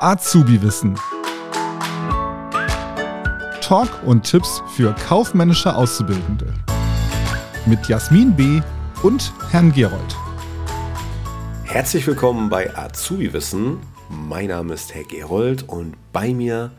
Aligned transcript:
Azubi-Wissen. 0.00 0.98
Talk 3.60 3.88
und 4.04 4.22
Tipps 4.22 4.62
für 4.76 4.94
kaufmännische 4.94 5.74
Auszubildende. 5.74 6.52
Mit 7.66 7.88
Jasmin 7.88 8.36
B. 8.36 8.60
und 9.02 9.32
Herrn 9.50 9.72
Gerold. 9.72 10.16
Herzlich 11.64 12.06
willkommen 12.06 12.48
bei 12.48 12.76
Azubi-Wissen. 12.76 13.78
Mein 14.08 14.48
Name 14.48 14.74
ist 14.74 14.94
Herr 14.94 15.02
Gerold 15.04 15.64
und 15.68 15.96
bei 16.12 16.32
mir 16.32 16.70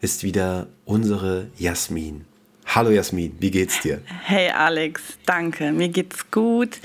ist 0.00 0.22
wieder 0.22 0.68
unsere 0.84 1.48
Jasmin. 1.56 2.24
Hallo 2.66 2.90
Jasmin, 2.90 3.34
wie 3.40 3.50
geht's 3.50 3.80
dir? 3.80 4.02
Hey 4.24 4.50
Alex, 4.50 5.02
danke. 5.24 5.72
Mir 5.72 5.88
geht's 5.88 6.30
gut. 6.30 6.78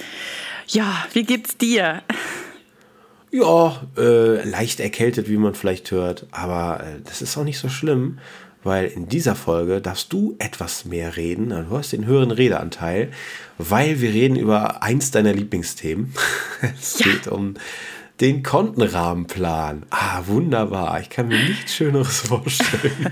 Ja, 0.67 1.05
wie 1.13 1.23
geht's 1.23 1.57
dir? 1.57 2.01
Ja, 3.31 3.81
äh, 3.97 4.47
leicht 4.47 4.81
erkältet, 4.81 5.29
wie 5.29 5.37
man 5.37 5.55
vielleicht 5.55 5.89
hört, 5.91 6.27
aber 6.31 6.81
äh, 6.81 6.99
das 7.05 7.21
ist 7.21 7.37
auch 7.37 7.45
nicht 7.45 7.59
so 7.59 7.69
schlimm, 7.69 8.19
weil 8.61 8.87
in 8.87 9.07
dieser 9.07 9.35
Folge 9.35 9.79
darfst 9.79 10.11
du 10.11 10.35
etwas 10.37 10.83
mehr 10.83 11.15
reden. 11.15 11.49
Du 11.49 11.77
hast 11.77 11.93
den 11.93 12.05
höheren 12.05 12.31
Redeanteil, 12.31 13.09
weil 13.57 14.01
wir 14.01 14.13
reden 14.13 14.35
über 14.35 14.83
eins 14.83 15.11
deiner 15.11 15.33
Lieblingsthemen. 15.33 16.13
es 16.61 16.99
ja. 16.99 17.05
geht 17.05 17.27
um 17.27 17.55
den 18.21 18.43
Kontenrahmenplan. 18.43 19.83
Ah, 19.89 20.21
wunderbar. 20.27 21.01
Ich 21.01 21.09
kann 21.09 21.27
mir 21.27 21.39
nichts 21.39 21.73
Schöneres 21.73 22.19
vorstellen. 22.27 23.11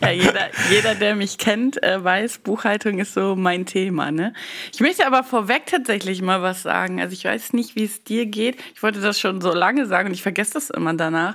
ja, 0.00 0.10
jeder, 0.10 0.48
jeder, 0.70 0.94
der 0.94 1.16
mich 1.16 1.38
kennt, 1.38 1.82
äh, 1.82 2.02
weiß, 2.02 2.38
Buchhaltung 2.38 3.00
ist 3.00 3.14
so 3.14 3.34
mein 3.34 3.66
Thema. 3.66 4.12
Ne? 4.12 4.32
Ich 4.72 4.78
möchte 4.78 5.04
aber 5.06 5.24
vorweg 5.24 5.66
tatsächlich 5.66 6.22
mal 6.22 6.40
was 6.40 6.62
sagen. 6.62 7.00
Also 7.00 7.14
ich 7.14 7.24
weiß 7.24 7.52
nicht, 7.52 7.74
wie 7.74 7.84
es 7.84 8.04
dir 8.04 8.26
geht. 8.26 8.56
Ich 8.76 8.82
wollte 8.84 9.00
das 9.00 9.18
schon 9.18 9.40
so 9.40 9.52
lange 9.52 9.86
sagen 9.86 10.08
und 10.08 10.14
ich 10.14 10.22
vergesse 10.22 10.54
das 10.54 10.70
immer 10.70 10.94
danach. 10.94 11.34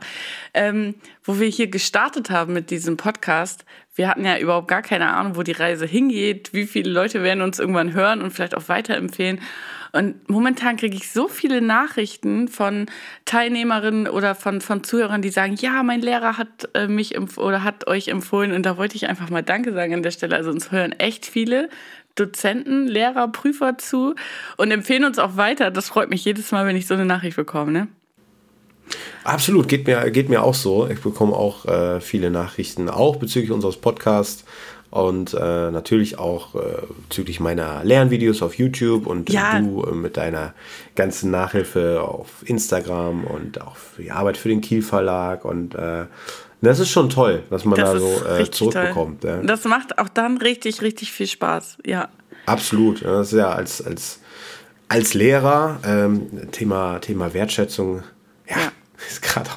Ähm, 0.53 0.95
wo 1.29 1.39
wir 1.39 1.47
hier 1.47 1.67
gestartet 1.67 2.31
haben 2.31 2.53
mit 2.53 2.71
diesem 2.71 2.97
Podcast, 2.97 3.63
wir 3.93 4.07
hatten 4.07 4.25
ja 4.25 4.39
überhaupt 4.39 4.67
gar 4.67 4.81
keine 4.81 5.13
Ahnung, 5.13 5.35
wo 5.35 5.43
die 5.43 5.51
Reise 5.51 5.85
hingeht, 5.85 6.53
wie 6.53 6.65
viele 6.65 6.89
Leute 6.89 7.21
werden 7.21 7.43
uns 7.43 7.59
irgendwann 7.59 7.93
hören 7.93 8.23
und 8.23 8.31
vielleicht 8.31 8.57
auch 8.57 8.67
weiterempfehlen. 8.67 9.39
Und 9.91 10.27
momentan 10.27 10.75
kriege 10.75 10.95
ich 10.95 11.11
so 11.11 11.27
viele 11.27 11.61
Nachrichten 11.61 12.47
von 12.47 12.87
Teilnehmerinnen 13.25 14.07
oder 14.07 14.33
von, 14.33 14.59
von 14.59 14.83
Zuhörern, 14.83 15.21
die 15.21 15.29
sagen, 15.29 15.53
ja, 15.59 15.83
mein 15.83 16.01
Lehrer 16.01 16.35
hat 16.35 16.67
äh, 16.73 16.87
mich 16.87 17.15
oder 17.37 17.63
hat 17.63 17.85
euch 17.85 18.07
empfohlen. 18.07 18.51
Und 18.51 18.65
da 18.65 18.77
wollte 18.77 18.95
ich 18.95 19.07
einfach 19.07 19.29
mal 19.29 19.43
Danke 19.43 19.71
sagen 19.71 19.93
an 19.93 20.01
der 20.01 20.09
Stelle. 20.09 20.35
Also 20.35 20.49
uns 20.49 20.71
hören 20.71 20.93
echt 20.93 21.27
viele 21.27 21.69
Dozenten, 22.15 22.87
Lehrer, 22.87 23.27
Prüfer 23.27 23.77
zu 23.77 24.15
und 24.57 24.71
empfehlen 24.71 25.03
uns 25.03 25.19
auch 25.19 25.37
weiter. 25.37 25.69
Das 25.69 25.89
freut 25.89 26.09
mich 26.09 26.25
jedes 26.25 26.51
Mal, 26.51 26.65
wenn 26.65 26.75
ich 26.75 26.87
so 26.87 26.95
eine 26.95 27.05
Nachricht 27.05 27.35
bekomme. 27.35 27.71
Ne? 27.71 27.87
Absolut, 29.23 29.67
geht 29.67 29.87
mir, 29.87 30.09
geht 30.11 30.29
mir 30.29 30.43
auch 30.43 30.53
so. 30.53 30.87
Ich 30.87 31.01
bekomme 31.01 31.33
auch 31.33 31.65
äh, 31.65 32.01
viele 32.01 32.31
Nachrichten, 32.31 32.89
auch 32.89 33.17
bezüglich 33.17 33.51
unseres 33.51 33.77
Podcasts 33.77 34.45
und 34.91 35.33
äh, 35.33 35.71
natürlich 35.71 36.17
auch 36.17 36.55
äh, 36.55 36.59
bezüglich 37.07 37.39
meiner 37.39 37.83
Lernvideos 37.83 38.41
auf 38.41 38.55
YouTube 38.55 39.05
und 39.05 39.29
ja. 39.29 39.59
du 39.59 39.83
äh, 39.83 39.91
mit 39.93 40.17
deiner 40.17 40.53
ganzen 40.95 41.29
Nachhilfe 41.31 42.01
auf 42.01 42.27
Instagram 42.45 43.23
und 43.23 43.61
auch 43.61 43.75
für 43.75 44.01
die 44.01 44.11
Arbeit 44.11 44.37
für 44.37 44.49
den 44.49 44.61
Kiel 44.61 44.81
Verlag 44.81 45.45
und 45.45 45.75
äh, 45.75 46.05
das 46.61 46.79
ist 46.79 46.89
schon 46.89 47.09
toll, 47.09 47.43
dass 47.49 47.63
man 47.63 47.79
das 47.79 47.93
da 47.93 47.99
so 47.99 48.21
äh, 48.25 48.51
zurückbekommt. 48.51 49.23
Ja. 49.23 49.37
Das 49.37 49.63
macht 49.63 49.97
auch 49.97 50.09
dann 50.09 50.37
richtig, 50.37 50.81
richtig 50.81 51.11
viel 51.11 51.27
Spaß, 51.27 51.77
ja. 51.85 52.09
Absolut. 52.47 53.05
Das 53.05 53.31
ist 53.31 53.37
ja 53.37 53.51
als, 53.51 53.85
als, 53.85 54.19
als 54.89 55.13
Lehrer 55.13 55.79
ähm, 55.85 56.51
Thema, 56.51 56.99
Thema 56.99 57.33
Wertschätzung, 57.33 58.03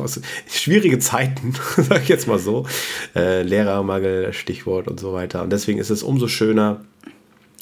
aus 0.03 0.20
schwierige 0.48 0.98
Zeiten, 0.98 1.55
sag 1.77 2.03
ich 2.03 2.08
jetzt 2.08 2.28
mal 2.28 2.39
so. 2.39 2.67
Äh, 3.14 3.42
Lehrermangel, 3.42 4.33
Stichwort 4.33 4.88
und 4.88 5.00
so 5.00 5.12
weiter. 5.12 5.43
Und 5.43 5.50
deswegen 5.50 5.78
ist 5.78 5.91
es 5.91 6.03
umso 6.03 6.28
schöner, 6.28 6.81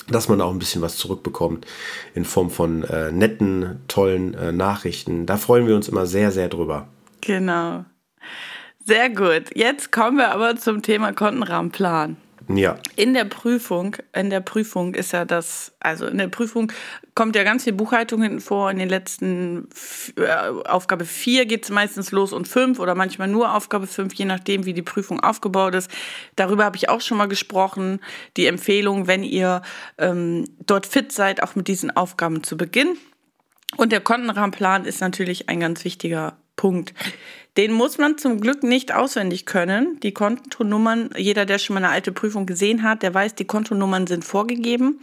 dass 0.08 0.28
man 0.28 0.40
auch 0.40 0.50
ein 0.50 0.58
bisschen 0.58 0.82
was 0.82 0.96
zurückbekommt 0.96 1.66
in 2.14 2.24
Form 2.24 2.50
von 2.50 2.84
äh, 2.84 3.12
netten, 3.12 3.80
tollen 3.88 4.34
äh, 4.34 4.52
Nachrichten. 4.52 5.26
Da 5.26 5.36
freuen 5.36 5.66
wir 5.66 5.76
uns 5.76 5.88
immer 5.88 6.06
sehr, 6.06 6.32
sehr 6.32 6.48
drüber. 6.48 6.88
Genau. 7.20 7.84
Sehr 8.84 9.10
gut. 9.10 9.54
Jetzt 9.54 9.92
kommen 9.92 10.16
wir 10.16 10.32
aber 10.32 10.56
zum 10.56 10.82
Thema 10.82 11.12
Kontenrahmenplan. 11.12 12.16
Ja. 12.56 12.78
In 12.96 13.14
der 13.14 13.24
Prüfung, 13.24 13.96
in 14.12 14.30
der 14.30 14.40
Prüfung 14.40 14.94
ist 14.94 15.12
ja 15.12 15.24
das, 15.24 15.72
also 15.80 16.06
in 16.06 16.18
der 16.18 16.28
Prüfung 16.28 16.72
kommt 17.14 17.36
ja 17.36 17.44
ganz 17.44 17.64
viel 17.64 17.72
Buchhaltung 17.72 18.22
hinten 18.22 18.40
vor. 18.40 18.70
In 18.70 18.78
den 18.78 18.88
letzten 18.88 19.68
äh, 20.16 20.28
Aufgabe 20.66 21.04
4 21.04 21.46
geht 21.46 21.64
es 21.64 21.70
meistens 21.70 22.12
los 22.12 22.32
und 22.32 22.48
5 22.48 22.78
oder 22.78 22.94
manchmal 22.94 23.28
nur 23.28 23.54
Aufgabe 23.54 23.86
5, 23.86 24.14
je 24.14 24.24
nachdem, 24.24 24.64
wie 24.64 24.72
die 24.72 24.82
Prüfung 24.82 25.20
aufgebaut 25.20 25.74
ist. 25.74 25.90
Darüber 26.36 26.64
habe 26.64 26.76
ich 26.76 26.88
auch 26.88 27.00
schon 27.00 27.18
mal 27.18 27.28
gesprochen. 27.28 28.00
Die 28.36 28.46
Empfehlung, 28.46 29.06
wenn 29.06 29.22
ihr 29.22 29.62
ähm, 29.98 30.44
dort 30.66 30.86
fit 30.86 31.12
seid, 31.12 31.42
auch 31.42 31.54
mit 31.54 31.68
diesen 31.68 31.94
Aufgaben 31.96 32.42
zu 32.42 32.56
beginnen. 32.56 32.96
Und 33.76 33.92
der 33.92 34.00
Kontenrahmenplan 34.00 34.84
ist 34.84 35.00
natürlich 35.00 35.48
ein 35.48 35.60
ganz 35.60 35.84
wichtiger 35.84 36.36
Punkt. 36.60 36.92
Den 37.56 37.72
muss 37.72 37.96
man 37.96 38.18
zum 38.18 38.38
Glück 38.38 38.62
nicht 38.62 38.92
auswendig 38.92 39.46
können. 39.46 39.98
Die 40.00 40.12
Kontonummern, 40.12 41.08
jeder, 41.16 41.46
der 41.46 41.56
schon 41.56 41.72
mal 41.72 41.82
eine 41.82 41.92
alte 41.92 42.12
Prüfung 42.12 42.44
gesehen 42.44 42.82
hat, 42.82 43.02
der 43.02 43.14
weiß, 43.14 43.34
die 43.34 43.46
Kontonummern 43.46 44.06
sind 44.06 44.26
vorgegeben. 44.26 45.00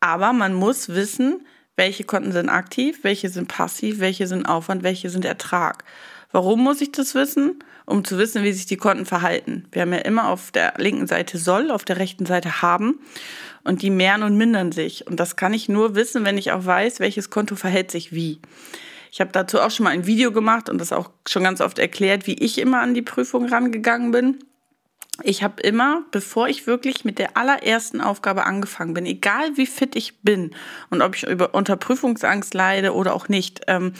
Aber 0.00 0.34
man 0.34 0.52
muss 0.52 0.90
wissen, 0.90 1.46
welche 1.74 2.04
Konten 2.04 2.32
sind 2.32 2.50
aktiv, 2.50 2.98
welche 3.00 3.30
sind 3.30 3.48
passiv, 3.48 3.98
welche 4.00 4.26
sind 4.26 4.44
Aufwand, 4.44 4.82
welche 4.82 5.08
sind 5.08 5.24
Ertrag. 5.24 5.84
Warum 6.32 6.62
muss 6.62 6.82
ich 6.82 6.92
das 6.92 7.14
wissen? 7.14 7.64
Um 7.86 8.04
zu 8.04 8.18
wissen, 8.18 8.42
wie 8.42 8.52
sich 8.52 8.66
die 8.66 8.76
Konten 8.76 9.06
verhalten. 9.06 9.66
Wir 9.72 9.80
haben 9.82 9.94
ja 9.94 10.00
immer 10.00 10.28
auf 10.28 10.50
der 10.50 10.74
linken 10.76 11.06
Seite 11.06 11.38
soll, 11.38 11.70
auf 11.70 11.86
der 11.86 11.96
rechten 11.96 12.26
Seite 12.26 12.60
haben. 12.60 13.00
Und 13.64 13.80
die 13.80 13.90
mehren 13.90 14.22
und 14.22 14.36
mindern 14.36 14.70
sich. 14.70 15.06
Und 15.06 15.18
das 15.18 15.36
kann 15.36 15.54
ich 15.54 15.70
nur 15.70 15.94
wissen, 15.94 16.26
wenn 16.26 16.36
ich 16.36 16.52
auch 16.52 16.66
weiß, 16.66 17.00
welches 17.00 17.30
Konto 17.30 17.56
verhält 17.56 17.90
sich 17.90 18.12
wie. 18.12 18.38
Ich 19.10 19.20
habe 19.20 19.32
dazu 19.32 19.60
auch 19.60 19.70
schon 19.70 19.84
mal 19.84 19.90
ein 19.90 20.06
Video 20.06 20.32
gemacht 20.32 20.68
und 20.68 20.78
das 20.78 20.92
auch 20.92 21.10
schon 21.26 21.42
ganz 21.42 21.60
oft 21.60 21.78
erklärt, 21.78 22.26
wie 22.26 22.34
ich 22.34 22.58
immer 22.58 22.80
an 22.80 22.94
die 22.94 23.02
Prüfung 23.02 23.46
rangegangen 23.46 24.12
bin. 24.12 24.38
Ich 25.22 25.42
habe 25.42 25.60
immer, 25.62 26.02
bevor 26.12 26.48
ich 26.48 26.66
wirklich 26.66 27.04
mit 27.04 27.18
der 27.18 27.36
allerersten 27.36 28.00
Aufgabe 28.00 28.46
angefangen 28.46 28.94
bin, 28.94 29.04
egal 29.04 29.56
wie 29.56 29.66
fit 29.66 29.96
ich 29.96 30.20
bin 30.22 30.54
und 30.88 31.02
ob 31.02 31.14
ich 31.14 31.24
über, 31.24 31.54
unter 31.54 31.76
Prüfungsangst 31.76 32.54
leide 32.54 32.94
oder 32.94 33.14
auch 33.14 33.28
nicht, 33.28 33.62
ähm, 33.66 33.92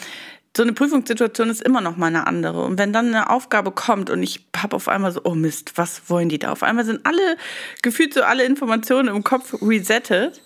so 0.56 0.64
eine 0.64 0.72
Prüfungssituation 0.72 1.48
ist 1.48 1.62
immer 1.62 1.80
noch 1.80 1.96
mal 1.96 2.08
eine 2.08 2.26
andere. 2.26 2.64
Und 2.64 2.78
wenn 2.78 2.92
dann 2.92 3.08
eine 3.08 3.30
Aufgabe 3.30 3.70
kommt 3.70 4.10
und 4.10 4.22
ich 4.22 4.46
habe 4.56 4.74
auf 4.74 4.88
einmal 4.88 5.12
so, 5.12 5.20
oh 5.22 5.34
Mist, 5.34 5.72
was 5.76 6.08
wollen 6.10 6.28
die 6.28 6.40
da? 6.40 6.50
Auf 6.50 6.64
einmal 6.64 6.84
sind 6.84 7.06
alle, 7.06 7.36
gefühlt 7.82 8.14
so 8.14 8.22
alle 8.22 8.44
Informationen 8.44 9.08
im 9.08 9.22
Kopf 9.22 9.54
resettet. 9.62 10.42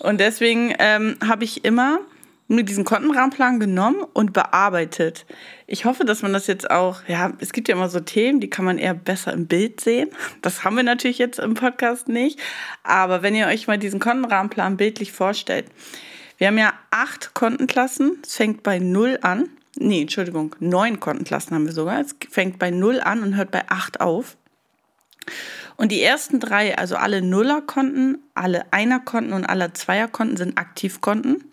Und 0.00 0.18
deswegen 0.18 0.74
ähm, 0.78 1.16
habe 1.24 1.44
ich 1.44 1.64
immer 1.64 2.00
nur 2.48 2.62
diesen 2.62 2.84
Kontenrahmenplan 2.84 3.58
genommen 3.58 4.04
und 4.12 4.32
bearbeitet. 4.32 5.26
Ich 5.66 5.84
hoffe, 5.84 6.04
dass 6.04 6.22
man 6.22 6.32
das 6.32 6.46
jetzt 6.46 6.70
auch, 6.70 7.00
ja, 7.08 7.32
es 7.40 7.52
gibt 7.52 7.68
ja 7.68 7.74
immer 7.74 7.88
so 7.88 8.00
Themen, 8.00 8.40
die 8.40 8.50
kann 8.50 8.64
man 8.64 8.78
eher 8.78 8.94
besser 8.94 9.32
im 9.32 9.46
Bild 9.46 9.80
sehen. 9.80 10.10
Das 10.42 10.62
haben 10.62 10.76
wir 10.76 10.84
natürlich 10.84 11.18
jetzt 11.18 11.38
im 11.38 11.54
Podcast 11.54 12.08
nicht. 12.08 12.38
Aber 12.82 13.22
wenn 13.22 13.34
ihr 13.34 13.46
euch 13.46 13.66
mal 13.66 13.78
diesen 13.78 14.00
Kontenrahmenplan 14.00 14.76
bildlich 14.76 15.12
vorstellt, 15.12 15.66
wir 16.38 16.48
haben 16.48 16.58
ja 16.58 16.74
acht 16.90 17.34
Kontenklassen. 17.34 18.18
Es 18.24 18.36
fängt 18.36 18.62
bei 18.62 18.78
null 18.78 19.18
an. 19.22 19.48
Nee, 19.78 20.02
Entschuldigung, 20.02 20.54
neun 20.60 21.00
Kontenklassen 21.00 21.54
haben 21.54 21.66
wir 21.66 21.72
sogar. 21.72 22.00
Es 22.00 22.14
fängt 22.30 22.58
bei 22.58 22.70
null 22.70 23.00
an 23.00 23.22
und 23.22 23.36
hört 23.36 23.50
bei 23.50 23.64
acht 23.68 24.00
auf. 24.00 24.36
Und 25.76 25.92
die 25.92 26.02
ersten 26.02 26.40
drei, 26.40 26.78
also 26.78 26.96
alle 26.96 27.20
Nullerkonten, 27.20 28.18
alle 28.34 28.72
Einerkonten 28.72 29.32
und 29.32 29.44
alle 29.44 29.72
Zweierkonten 29.72 30.36
sind 30.36 30.58
Aktivkonten. 30.58 31.44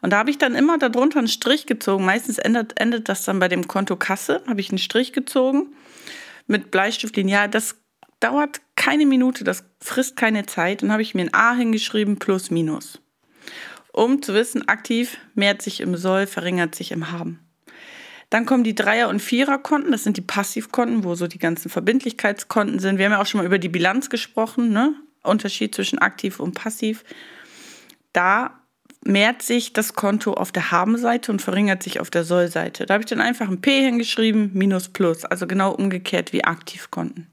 Und 0.00 0.12
da 0.12 0.18
habe 0.18 0.30
ich 0.30 0.38
dann 0.38 0.54
immer 0.54 0.78
darunter 0.78 1.18
einen 1.18 1.28
Strich 1.28 1.66
gezogen. 1.66 2.04
Meistens 2.04 2.38
endet, 2.38 2.80
endet 2.80 3.08
das 3.08 3.24
dann 3.24 3.38
bei 3.38 3.48
dem 3.48 3.68
Konto 3.68 3.96
Kasse, 3.96 4.42
habe 4.46 4.60
ich 4.60 4.70
einen 4.70 4.78
Strich 4.78 5.12
gezogen 5.12 5.74
mit 6.46 6.70
Bleistiftlineal. 6.70 7.48
Das 7.48 7.76
dauert 8.20 8.60
keine 8.76 9.06
Minute, 9.06 9.44
das 9.44 9.64
frisst 9.80 10.16
keine 10.16 10.46
Zeit. 10.46 10.82
Dann 10.82 10.92
habe 10.92 11.02
ich 11.02 11.14
mir 11.14 11.22
ein 11.22 11.34
A 11.34 11.54
hingeschrieben 11.54 12.18
plus 12.18 12.50
minus. 12.50 13.00
Um 13.92 14.22
zu 14.22 14.32
wissen, 14.32 14.68
aktiv 14.68 15.18
mehrt 15.34 15.62
sich 15.62 15.80
im 15.80 15.96
Soll, 15.96 16.26
verringert 16.26 16.74
sich 16.74 16.92
im 16.92 17.12
Haben. 17.12 17.40
Dann 18.30 18.46
kommen 18.46 18.64
die 18.64 18.74
Dreier- 18.74 19.10
und 19.10 19.20
Viererkonten, 19.20 19.92
das 19.92 20.04
sind 20.04 20.16
die 20.16 20.22
Passivkonten, 20.22 21.04
wo 21.04 21.14
so 21.14 21.26
die 21.26 21.38
ganzen 21.38 21.68
Verbindlichkeitskonten 21.68 22.78
sind. 22.78 22.96
Wir 22.96 23.04
haben 23.04 23.12
ja 23.12 23.20
auch 23.20 23.26
schon 23.26 23.38
mal 23.40 23.46
über 23.46 23.58
die 23.58 23.68
Bilanz 23.68 24.08
gesprochen, 24.08 24.70
ne? 24.72 24.94
Unterschied 25.22 25.74
zwischen 25.74 25.98
aktiv 25.98 26.40
und 26.40 26.54
passiv. 26.54 27.04
Da 28.14 28.61
mehrt 29.04 29.42
sich 29.42 29.72
das 29.72 29.94
Konto 29.94 30.34
auf 30.34 30.52
der 30.52 30.70
Haben-Seite 30.70 31.32
und 31.32 31.42
verringert 31.42 31.82
sich 31.82 32.00
auf 32.00 32.10
der 32.10 32.24
Soll-Seite. 32.24 32.86
Da 32.86 32.94
habe 32.94 33.02
ich 33.02 33.08
dann 33.08 33.20
einfach 33.20 33.48
ein 33.48 33.60
P 33.60 33.82
hingeschrieben, 33.82 34.50
minus 34.54 34.88
plus, 34.88 35.24
also 35.24 35.46
genau 35.46 35.72
umgekehrt 35.72 36.32
wie 36.32 36.44
Aktivkonten. 36.44 37.26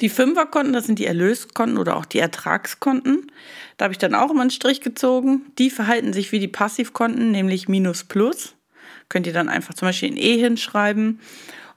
Die 0.00 0.08
Fünferkonten, 0.08 0.72
das 0.72 0.86
sind 0.86 0.98
die 0.98 1.06
Erlöskonten 1.06 1.78
oder 1.78 1.96
auch 1.96 2.04
die 2.04 2.18
Ertragskonten. 2.18 3.30
Da 3.76 3.84
habe 3.84 3.92
ich 3.92 3.98
dann 3.98 4.14
auch 4.14 4.30
immer 4.30 4.40
einen 4.40 4.50
Strich 4.50 4.80
gezogen. 4.80 5.42
Die 5.58 5.70
verhalten 5.70 6.12
sich 6.12 6.32
wie 6.32 6.40
die 6.40 6.48
Passivkonten, 6.48 7.30
nämlich 7.30 7.68
minus 7.68 8.02
plus. 8.02 8.54
Könnt 9.08 9.26
ihr 9.26 9.32
dann 9.32 9.48
einfach 9.48 9.74
zum 9.74 9.86
Beispiel 9.86 10.08
in 10.08 10.16
E 10.16 10.38
hinschreiben. 10.38 11.20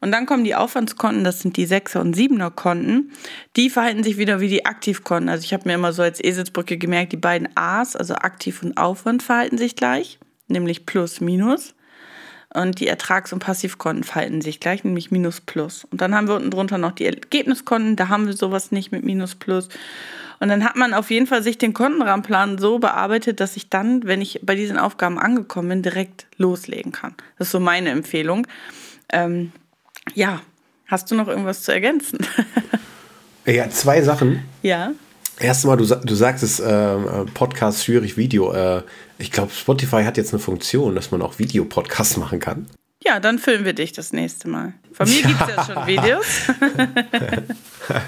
Und 0.06 0.12
dann 0.12 0.28
kommen 0.28 0.44
die 0.44 0.54
Aufwandskonten, 0.54 1.24
das 1.24 1.40
sind 1.40 1.58
die 1.58 1.66
6er 1.66 1.98
und 1.98 2.16
7er 2.16 2.52
Konten. 2.52 3.12
Die 3.56 3.72
verhalten 3.72 4.04
sich 4.04 4.18
wieder 4.20 4.40
wie 4.40 4.50
die 4.50 4.64
Aktivkonten. 4.64 5.30
Also 5.30 5.46
ich 5.46 5.52
habe 5.52 5.68
mir 5.68 5.74
immer 5.74 5.94
so 5.94 6.04
als 6.04 6.24
Eselsbrücke 6.24 6.78
gemerkt, 6.78 7.12
die 7.12 7.18
beiden 7.18 7.50
A's, 7.56 7.96
also 7.96 8.14
Aktiv 8.14 8.62
und 8.62 8.78
Aufwand, 8.78 9.24
verhalten 9.24 9.58
sich 9.58 9.76
gleich, 9.76 10.20
nämlich 10.48 10.86
Plus, 10.86 11.22
Minus. 11.22 11.74
Und 12.54 12.80
die 12.80 12.88
Ertrags- 12.88 13.34
und 13.34 13.40
Passivkonten 13.40 14.04
verhalten 14.04 14.42
sich 14.42 14.60
gleich, 14.60 14.84
nämlich 14.84 15.10
Minus, 15.10 15.42
Plus. 15.42 15.86
Und 15.86 16.02
dann 16.02 16.14
haben 16.14 16.28
wir 16.28 16.36
unten 16.36 16.52
drunter 16.52 16.78
noch 16.78 16.92
die 16.92 17.08
Ergebniskonten, 17.08 17.96
da 17.96 18.08
haben 18.08 18.28
wir 18.28 18.34
sowas 18.34 18.72
nicht 18.72 18.92
mit 18.92 19.04
Minus, 19.04 19.34
Plus. 19.34 19.70
Und 20.40 20.50
dann 20.50 20.64
hat 20.64 20.76
man 20.76 20.94
auf 20.94 21.10
jeden 21.10 21.26
Fall 21.26 21.42
sich 21.42 21.58
den 21.58 21.74
Kontenrahmenplan 21.74 22.60
so 22.60 22.78
bearbeitet, 22.78 23.40
dass 23.40 23.58
ich 23.58 23.72
dann, 23.72 24.04
wenn 24.04 24.22
ich 24.22 24.42
bei 24.44 24.54
diesen 24.54 24.78
Aufgaben 24.78 25.18
angekommen 25.18 25.70
bin, 25.70 25.82
direkt 25.82 26.28
loslegen 26.38 26.92
kann. 26.92 27.16
Das 27.40 27.48
ist 27.48 27.54
so 27.54 27.60
meine 27.60 27.90
Empfehlung. 27.90 28.46
Ähm, 29.12 29.52
ja, 30.14 30.42
hast 30.88 31.10
du 31.12 31.16
noch 31.16 31.28
irgendwas 31.28 31.64
zu 31.64 31.72
ergänzen? 31.72 32.20
ja, 33.46 33.70
zwei 33.70 34.02
Sachen. 34.02 34.44
Ja. 34.62 34.92
Erstmal, 35.40 35.78
du, 35.78 35.86
du 35.86 36.16
sagtest 36.16 36.60
äh, 36.62 36.98
Podcast 37.34 37.84
schwierig, 37.84 38.16
Video. 38.16 38.54
Äh, 38.54 38.84
ich 39.18 39.32
glaube, 39.32 39.52
Spotify 39.52 40.04
hat 40.04 40.18
jetzt 40.18 40.34
eine 40.34 40.40
Funktion, 40.40 40.96
dass 40.96 41.12
man 41.12 41.22
auch 41.22 41.40
Videopodcasts 41.40 42.18
machen 42.18 42.40
kann. 42.40 42.68
Ja, 43.04 43.20
dann 43.20 43.38
filmen 43.38 43.66
wir 43.66 43.74
dich 43.74 43.92
das 43.92 44.14
nächste 44.14 44.48
Mal. 44.48 44.74
Von 44.94 45.10
mir 45.10 45.22
gibt 45.22 45.42
es 45.42 45.56
ja 45.56 45.66
schon 45.66 45.88
Videos. 45.88 46.26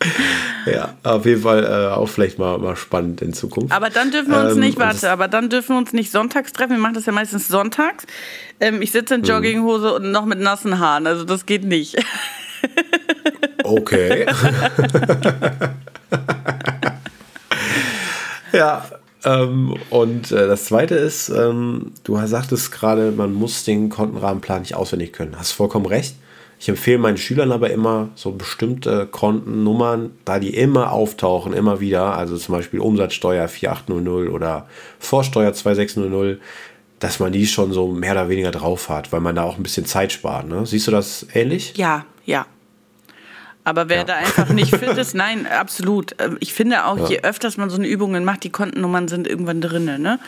ja, 0.66 0.94
auf 1.02 1.26
jeden 1.26 1.42
Fall 1.42 1.64
äh, 1.64 1.94
auch 1.94 2.08
vielleicht 2.08 2.38
mal, 2.38 2.58
mal 2.58 2.76
spannend 2.76 3.22
in 3.22 3.32
Zukunft. 3.32 3.72
Aber 3.72 3.90
dann 3.90 4.10
dürfen 4.10 4.30
wir 4.30 4.40
uns 4.40 4.54
ähm, 4.54 4.60
nicht, 4.60 4.78
warte, 4.78 5.10
aber 5.10 5.28
dann 5.28 5.48
dürfen 5.50 5.74
wir 5.74 5.78
uns 5.78 5.92
nicht 5.92 6.10
sonntags 6.10 6.52
treffen. 6.52 6.72
Wir 6.72 6.78
machen 6.78 6.94
das 6.94 7.06
ja 7.06 7.12
meistens 7.12 7.48
sonntags. 7.48 8.06
Ähm, 8.60 8.82
ich 8.82 8.92
sitze 8.92 9.14
in 9.14 9.22
hm. 9.22 9.28
Jogginghose 9.28 9.94
und 9.94 10.10
noch 10.10 10.24
mit 10.24 10.40
nassen 10.40 10.78
Haaren, 10.78 11.06
also 11.06 11.24
das 11.24 11.46
geht 11.46 11.64
nicht. 11.64 11.96
Okay. 13.64 14.26
ja, 18.52 18.84
ähm, 19.24 19.74
und 19.90 20.32
äh, 20.32 20.46
das 20.46 20.64
zweite 20.66 20.94
ist, 20.94 21.28
ähm, 21.28 21.92
du 22.04 22.18
sagtest 22.26 22.72
gerade, 22.72 23.12
man 23.12 23.34
muss 23.34 23.64
den 23.64 23.90
Kontenrahmenplan 23.90 24.62
nicht 24.62 24.74
auswendig 24.74 25.12
können. 25.12 25.38
Hast 25.38 25.52
vollkommen 25.52 25.86
recht. 25.86 26.14
Ich 26.60 26.68
empfehle 26.68 26.98
meinen 26.98 27.16
Schülern 27.16 27.52
aber 27.52 27.70
immer 27.70 28.08
so 28.16 28.32
bestimmte 28.32 29.06
Kontennummern, 29.06 30.10
da 30.24 30.40
die 30.40 30.54
immer 30.54 30.92
auftauchen, 30.92 31.52
immer 31.52 31.78
wieder, 31.78 32.16
also 32.16 32.36
zum 32.36 32.56
Beispiel 32.56 32.80
Umsatzsteuer 32.80 33.46
4800 33.46 34.32
oder 34.32 34.66
Vorsteuer 34.98 35.52
2600, 35.52 36.40
dass 36.98 37.20
man 37.20 37.30
die 37.30 37.46
schon 37.46 37.72
so 37.72 37.86
mehr 37.86 38.12
oder 38.12 38.28
weniger 38.28 38.50
drauf 38.50 38.88
hat, 38.88 39.12
weil 39.12 39.20
man 39.20 39.36
da 39.36 39.44
auch 39.44 39.56
ein 39.56 39.62
bisschen 39.62 39.86
Zeit 39.86 40.12
spart. 40.12 40.48
Ne? 40.48 40.66
Siehst 40.66 40.88
du 40.88 40.90
das 40.90 41.26
ähnlich? 41.32 41.74
Ja, 41.76 42.04
ja. 42.24 42.46
Aber 43.62 43.88
wer 43.88 43.98
ja. 43.98 44.04
da 44.04 44.14
einfach 44.14 44.48
nicht 44.48 44.74
fit 44.74 44.96
ist, 44.96 45.14
nein, 45.14 45.46
absolut. 45.46 46.16
Ich 46.40 46.54
finde 46.54 46.86
auch, 46.86 46.96
ja. 46.98 47.08
je 47.08 47.20
öfters 47.20 47.56
man 47.56 47.70
so 47.70 47.76
eine 47.76 47.86
Übungen 47.86 48.24
macht, 48.24 48.42
die 48.42 48.50
Kontennummern 48.50 49.08
sind 49.08 49.28
irgendwann 49.28 49.60
drin. 49.60 49.84
Ne? 50.00 50.18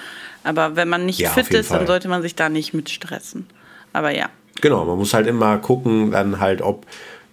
Aber 0.44 0.76
wenn 0.76 0.88
man 0.88 1.06
nicht 1.06 1.18
ja, 1.18 1.30
fit 1.30 1.48
ist, 1.48 1.68
Fall. 1.68 1.78
dann 1.78 1.86
sollte 1.86 2.08
man 2.08 2.22
sich 2.22 2.36
da 2.36 2.48
nicht 2.48 2.74
mit 2.74 2.90
stressen. 2.90 3.46
Aber 3.92 4.14
ja. 4.14 4.28
Genau, 4.60 4.84
man 4.84 4.98
muss 4.98 5.14
halt 5.14 5.26
immer 5.26 5.58
gucken, 5.58 6.10
dann 6.10 6.40
halt, 6.40 6.62
ob 6.62 6.86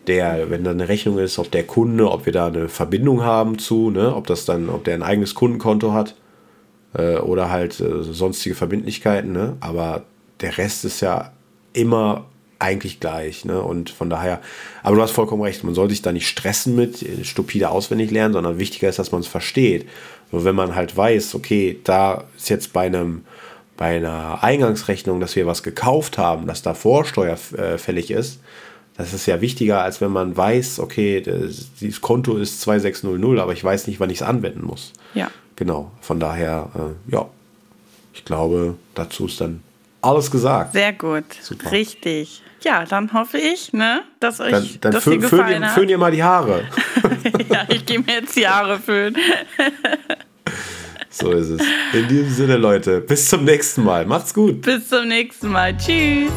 der, 0.08 0.50
wenn 0.50 0.64
da 0.64 0.72
eine 0.72 0.88
Rechnung 0.88 1.18
ist, 1.18 1.38
ob 1.38 1.52
der 1.52 1.64
Kunde, 1.64 2.10
ob 2.10 2.26
wir 2.26 2.34
da 2.34 2.48
eine 2.48 2.70
Verbindung 2.70 3.24
haben 3.24 3.60
zu, 3.60 3.90
ne, 3.90 4.16
ob 4.16 4.28
das 4.28 4.46
dann, 4.46 4.70
ob 4.70 4.84
der 4.86 4.96
ein 4.96 5.04
eigenes 5.04 5.36
Kundenkonto 5.36 5.92
hat 5.94 6.16
äh, 6.94 7.18
oder 7.18 7.50
halt 7.50 7.80
äh, 7.80 8.04
sonstige 8.04 8.56
Verbindlichkeiten, 8.56 9.32
ne? 9.32 9.58
Aber 9.60 10.04
der 10.40 10.58
Rest 10.58 10.86
ist 10.86 11.02
ja 11.02 11.34
immer 11.74 12.26
eigentlich 12.60 13.00
gleich, 13.00 13.44
ne? 13.46 13.62
Und 13.62 13.90
von 13.90 14.10
daher, 14.10 14.42
aber 14.82 14.96
du 14.96 15.02
hast 15.02 15.12
vollkommen 15.12 15.42
recht, 15.42 15.64
man 15.64 15.76
soll 15.76 15.90
sich 15.90 16.02
da 16.02 16.12
nicht 16.14 16.28
stressen 16.28 16.76
mit, 16.76 17.04
äh, 17.04 17.26
stupide 17.26 17.70
auswendig 17.70 18.12
lernen, 18.12 18.34
sondern 18.34 18.60
wichtiger 18.60 18.90
ist, 18.90 19.00
dass 19.00 19.12
man 19.12 19.22
es 19.22 19.28
versteht. 19.28 19.88
Nur 20.32 20.46
wenn 20.46 20.56
man 20.56 20.76
halt 20.76 20.96
weiß, 20.96 21.36
okay, 21.36 21.80
da 21.84 22.24
ist 22.38 22.50
jetzt 22.50 22.74
bei 22.74 22.86
einem 22.86 23.24
bei 23.78 23.98
einer 23.98 24.44
Eingangsrechnung, 24.44 25.20
dass 25.20 25.36
wir 25.36 25.46
was 25.46 25.64
gekauft 25.64 26.18
haben, 26.18 26.48
dass 26.48 26.64
da 26.64 26.74
Vorsteuer 26.74 27.38
äh, 27.56 27.78
fällig 27.78 28.12
ist, 28.12 28.40
das 28.98 29.14
ist 29.14 29.28
ja 29.28 29.42
wichtiger, 29.42 29.84
als 29.84 30.02
wenn 30.02 30.12
man 30.12 30.36
weiß, 30.36 30.80
okay, 30.80 31.22
das, 31.22 31.70
dieses 31.80 32.02
Konto 32.02 32.36
ist 32.36 32.62
2600, 32.62 33.40
aber 33.40 33.54
ich 33.54 33.64
weiß 33.64 33.86
nicht, 33.88 34.00
wann 34.00 34.10
ich 34.10 34.18
es 34.18 34.24
anwenden 34.24 34.66
muss. 34.66 34.92
Ja. 35.14 35.30
Genau, 35.56 35.92
von 36.02 36.20
daher, 36.20 36.70
äh, 36.76 37.12
ja, 37.12 37.28
ich 38.14 38.26
glaube, 38.26 38.76
dazu 38.96 39.28
ist 39.28 39.40
dann 39.40 39.62
alles 40.02 40.32
gesagt. 40.32 40.74
Sehr 40.74 40.94
gut, 40.94 41.26
Super. 41.42 41.72
richtig. 41.72 42.42
Ja, 42.62 42.86
dann 42.86 43.14
hoffe 43.14 43.38
ich, 43.38 43.72
ne, 43.72 44.02
dass 44.20 44.40
euch 44.40 44.52
dann, 44.52 44.70
dann 44.82 44.92
das 44.94 45.04
fö 45.04 45.20
gefallen 45.20 45.64
föhn, 45.64 45.74
Föhn 45.74 45.90
ihr 45.90 45.98
mal 46.00 46.12
die 46.12 46.24
Haare. 46.24 46.64
ja, 47.50 47.66
ich 47.68 47.86
gehe 47.86 48.00
mir 48.00 48.14
jetzt 48.14 48.36
die 48.36 48.48
Haare 48.48 48.80
föhnen. 48.80 49.18
So 51.20 51.32
ist 51.32 51.50
es. 51.50 51.62
In 51.94 52.08
diesem 52.08 52.30
Sinne, 52.30 52.58
Leute, 52.58 53.02
bis 53.02 53.28
zum 53.28 53.44
nächsten 53.44 53.84
Mal. 53.84 54.06
Macht's 54.06 54.34
gut. 54.34 54.62
Bis 54.62 54.88
zum 54.88 55.08
nächsten 55.08 55.52
Mal. 55.52 55.76
Tschüss. 55.76 56.32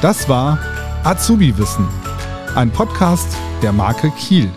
Das 0.00 0.26
war 0.28 0.58
Azubi 1.04 1.56
Wissen, 1.58 1.86
ein 2.54 2.70
Podcast 2.70 3.36
der 3.62 3.72
Marke 3.72 4.10
Kiel. 4.18 4.48